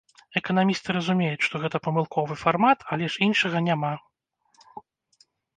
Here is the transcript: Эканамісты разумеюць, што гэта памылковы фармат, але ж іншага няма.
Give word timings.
Эканамісты 0.39 0.95
разумеюць, 0.97 1.43
што 1.49 1.61
гэта 1.65 1.77
памылковы 1.87 2.39
фармат, 2.45 2.79
але 2.97 3.11
ж 3.17 3.23
іншага 3.29 3.57
няма. 3.69 3.93